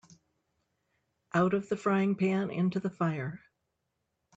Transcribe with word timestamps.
Out 1.31 1.53
of 1.53 1.69
the 1.69 1.77
frying 1.77 2.15
pan 2.15 2.49
into 2.49 2.79
the 2.79 2.89
fire. 2.89 3.39